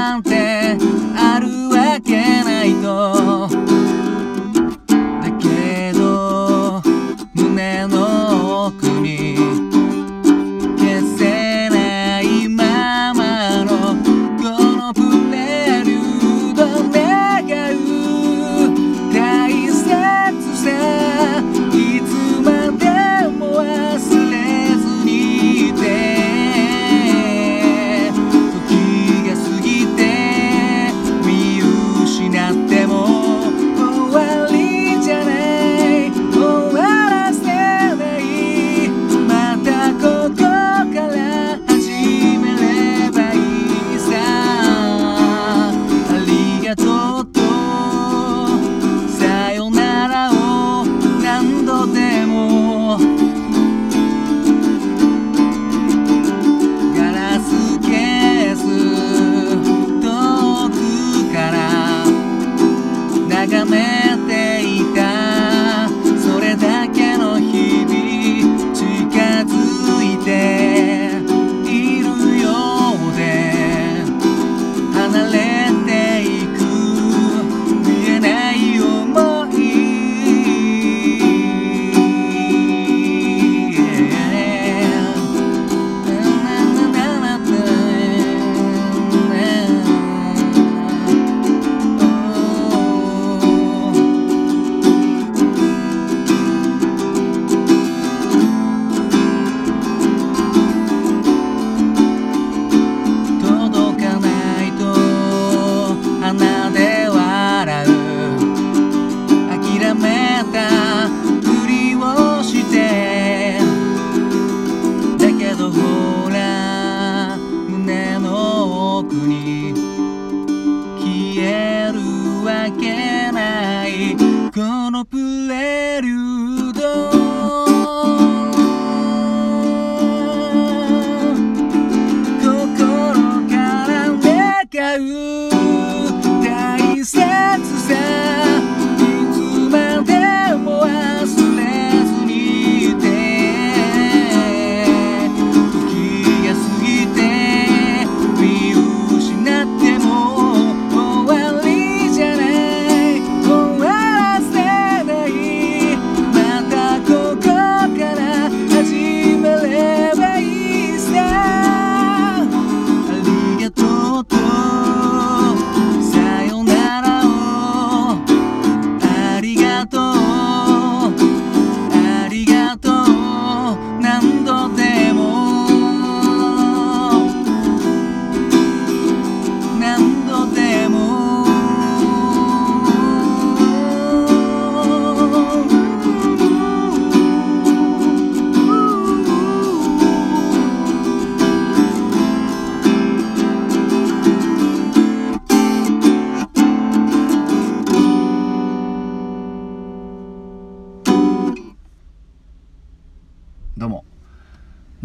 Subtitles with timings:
[0.00, 0.99] なんて。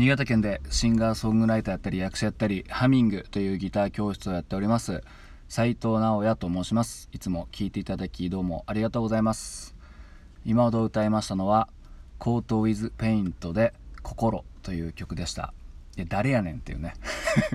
[0.05, 5.01] 新潟県でシンガーソングライターやったり役者やったりハミングというギター教室をやっております。
[5.49, 7.09] 斉藤直也と申します。
[7.11, 9.75] いつも聴いていただきどうもありがとうございます。
[10.45, 13.73] 今ほど歌いましたのは「Coat With Paint」で
[14.03, 15.55] 「心」という曲でした。
[15.97, 16.93] いや誰やねんっていうね。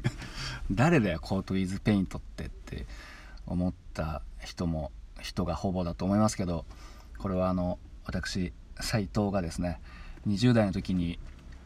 [0.73, 2.85] 誰だよ Coat With Paint ってって。
[3.47, 6.65] 思った人も人がほぼだと思いますけど
[7.19, 9.81] これはあの私斉藤がですね
[10.27, 11.21] 20代の時に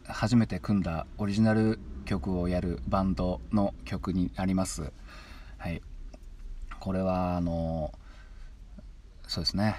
[0.06, 4.92] 初めて組んだオリジナル曲をやるバンドの曲になります。
[5.58, 5.82] はい。
[6.78, 7.92] これはあの
[9.26, 9.76] そうですね。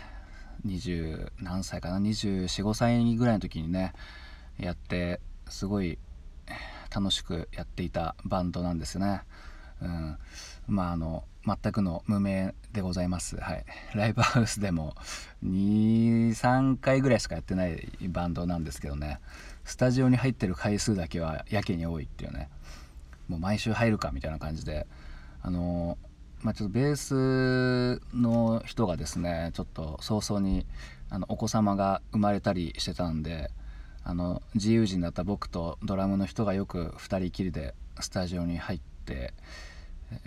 [0.65, 3.93] 20何歳かな？245歳ぐらいの時にね
[4.57, 5.99] やってすごい
[6.93, 9.21] 楽しくやっていたバンドなんですね、
[9.81, 10.17] うん、
[10.67, 14.95] まああの全くの無名でございます、はい、ライブハウスでも
[15.45, 19.19] 23回ぐらいしかやってないバンドなんですけどね。
[19.63, 22.49] スタジオに入ってる回数だけはやけに多いっていうね。
[23.27, 24.87] もう毎週入るかみたいな感じで。
[25.41, 25.97] あの
[26.41, 30.65] まあ、ちょっとベースの人がですねちょっと早々に
[31.09, 33.49] あのお子様が生まれたりしてたんで
[34.03, 39.33] あの自由人だった僕とドラムの人がよく2人きりでスタジオに入って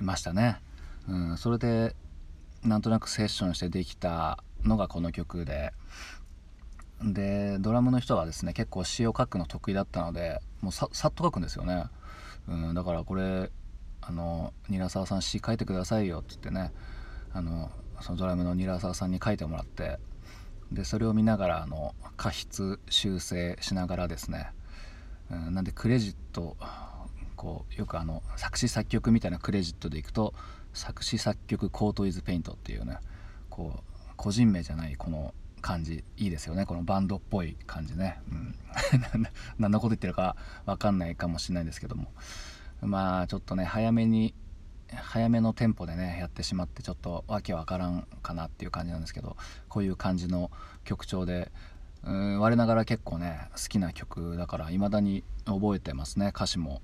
[0.00, 0.58] ましたね、
[1.08, 1.96] うん、それで
[2.62, 5.72] なんとなくセッションしてできたのがこの曲で。
[7.00, 11.84] でドラムの人はですね結構詩を書くの得意だったのでもうさっと書くんですよね、
[12.49, 13.52] うん、だからこれ
[14.00, 16.72] あの韮沢さん詩書いてくださいよって言ってね
[17.32, 17.70] あの
[18.00, 20.00] そのドラムの韮沢さんに書いてもらって
[20.72, 24.50] でそれを見ながらあの過失修正しながらですね、
[25.31, 26.56] うん、なんでクレジット
[27.37, 30.34] こうよくあの作詞作曲みたいなクレジットでいくと
[30.78, 32.98] 作詞作曲コート・イズ・ペイントっていうね
[33.50, 36.04] こう個人名じゃないこの感じ。
[36.16, 36.66] いいですよね。
[36.66, 38.54] このバンドっぽい感じね、うん、
[39.58, 40.36] 何のこと言ってるか
[40.66, 42.12] 分かんないかもしれないですけども。
[42.80, 44.34] まあちょっとね早めに
[44.94, 49.36] 早めのテンポでねやってしまってちょっとわけわからんかなっていう感じなんですけど
[49.69, 50.50] こういう感じの
[50.84, 51.50] 曲調で
[52.04, 56.28] うん我ながら結構ね好きな曲だから未だに覚えてますね。
[56.28, 56.80] 歌詞も。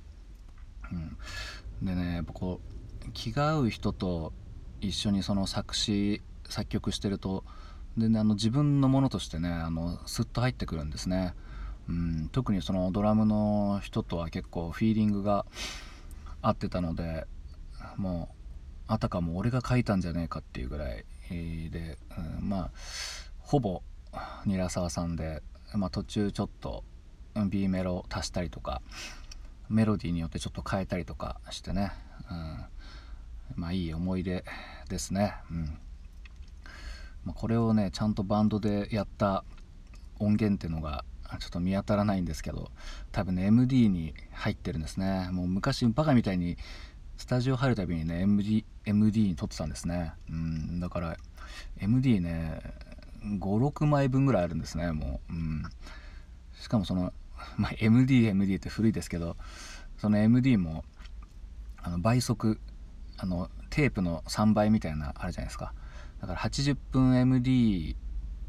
[0.92, 2.74] うん、でねこう
[3.12, 4.32] 気が合う人と
[4.80, 7.44] 一緒にその作詞作曲してると
[7.96, 11.34] で、ね、あの自分のものとしてねあのスッと入ってくるんですね。
[11.88, 15.44] うん、特にそのドラムの人とは結構フィーリングが
[16.40, 17.26] 合ってたので
[17.96, 18.34] もう
[18.86, 21.98] あたかも俺が書いたんじゃねえかっていうぐらいで、
[22.40, 22.70] うん、まあ
[23.40, 23.82] ほぼ
[24.46, 25.42] 韮沢さんで、
[25.74, 26.84] まあ、途中ちょっと
[27.48, 28.80] B メロ足したりとか
[29.68, 31.92] メロディーによってちょっと変えたりとかしてね、
[32.30, 32.64] うん、
[33.56, 34.44] まあいい思い出
[34.88, 35.78] ですね、うん。
[37.24, 39.44] まあ、これをねちゃんとバンドでやった
[40.18, 41.04] 音源っていうのが
[41.40, 42.70] ちょっと見当たらないんですけど
[43.12, 45.28] 多分ね MD に入ってるんですね。
[45.32, 46.56] もう昔バカみたいに
[47.16, 50.12] スタジオ入るたびにね MD, MD に撮ってたんですね。
[50.28, 50.80] うん。
[50.80, 51.16] だから
[51.80, 52.60] MD ね
[53.24, 55.62] 56枚分ぐらいあるんですねもう、うん、
[56.60, 57.12] しかもその、
[57.56, 59.36] まあ、MDMD MD って古いですけど
[59.98, 60.84] その MD も
[61.82, 62.58] あの倍速
[63.18, 65.72] あのテープの3倍みたいなあるじゃないですか。
[66.20, 67.96] だから80分 MD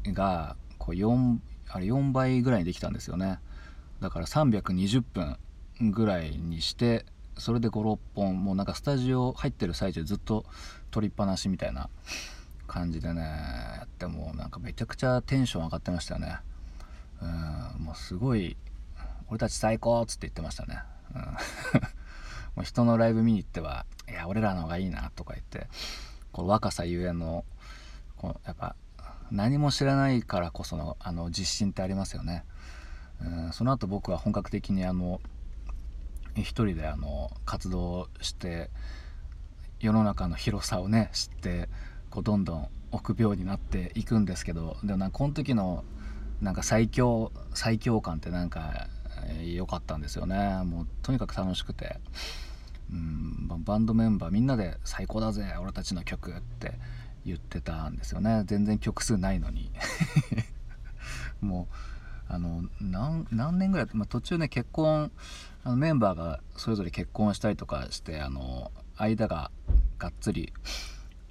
[0.06, 3.38] がこう4あれ4倍ぐらいにできたんですよね。
[4.00, 5.36] だから320分
[5.92, 7.04] ぐらいにして
[7.38, 10.44] それで56本もうなんかスタジオ入ってる最中ずっと
[10.90, 11.90] 撮りっぱなしみたいな
[12.66, 16.38] 感じでねやってもなんかめちゃくちゃテンション上がってましたよね。
[17.22, 17.24] う
[17.80, 18.56] んもうすごい
[19.28, 20.80] 俺たち最高っつって言ってましたね、
[21.14, 21.22] うん、
[22.56, 23.86] もう人のライブ見に行っては
[24.16, 25.68] や俺らの方がいいなとか言って
[26.32, 27.44] こう若さゆえの
[28.16, 28.74] こうやっぱ
[29.30, 32.44] 何も知らないからこそのあの自信ってありますよね。
[33.20, 35.20] うんその後僕は本格的にあの
[36.34, 38.70] 一人であの活動して
[39.80, 41.68] 世の中の広さをね知って
[42.10, 45.84] こうどんどん臆病になっていくんですけどでもなんかこの時の
[46.40, 48.88] なんか最強最強感ってなんか
[49.42, 50.62] 良、かったんですよね。
[50.64, 51.98] もうとにかく楽しくて。
[52.90, 56.78] うんバンドメンバーみんなで「最高だぜ俺たちの曲」って
[57.24, 58.44] 言ってたんですよね。
[58.46, 59.70] 全然曲数ないのに。
[61.40, 61.74] もう
[62.28, 65.10] あの何年ぐらい、まあ、途中ね結婚
[65.64, 69.50] あのメンバーがそれぞれ結婚したりとかしてあの間が
[69.98, 70.52] がっつり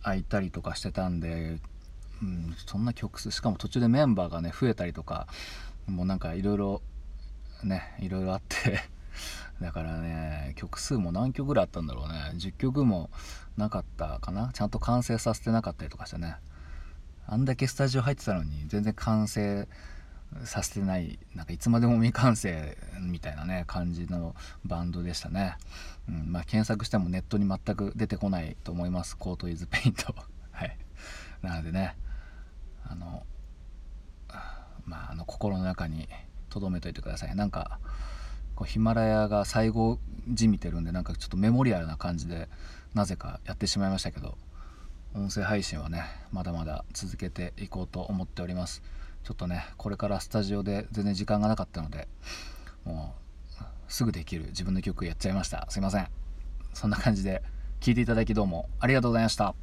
[0.04, 1.60] 空いたりとかしてたんで、
[2.22, 5.28] うん、そんな曲数しかも途中でメンバーがね増えたりとか
[5.88, 6.82] もうなんかいろいろ
[7.64, 8.95] ねいろいろあって。
[9.62, 12.34] だからね曲数も何曲ぐらいあったんだろうね。
[12.36, 13.10] 10曲も
[13.58, 14.52] なかったかな。
[14.54, 16.36] ちゃんと完成させてなかったりとかしてね。
[17.28, 19.68] あんだけスタジオ入ってたのに全然完成
[20.44, 25.56] させてないなんかいつまでも未完成みたいなね感じのバンドでしたね、
[26.10, 29.18] うんまあ、検索してもネットに全く出てこないと思います。
[29.18, 30.14] コートイズペイント
[30.52, 30.78] はい。
[31.42, 31.96] なのでね
[32.88, 33.24] あの
[34.86, 36.08] まああの心の中に
[36.50, 37.36] 留めといてください。
[37.36, 37.80] なんか
[38.56, 42.50] こうヒマラヤが最後じみてるんでなんかちょっとメモリアルな感じで
[42.94, 44.38] なぜかやってしまいましたけど
[45.14, 48.82] 音声配信はねまだまだ続けていこうと思っております。
[49.24, 52.08] ちょっとねこれからスタジオで全然時間がなかったので
[52.84, 53.16] も
[53.60, 55.66] うすぐできる自分の曲やっちゃいました。
[55.70, 56.08] すいません。
[56.74, 57.42] そんな感じで
[57.80, 59.56] 聴いていただきどうもありがとうございました。